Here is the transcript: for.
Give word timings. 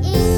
for. 0.00 0.31